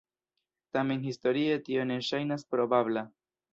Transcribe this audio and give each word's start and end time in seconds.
Tamen 0.77 1.03
historie 1.09 1.59
tio 1.69 1.85
ne 1.91 2.01
ŝajnas 2.09 2.49
probabla. 2.57 3.07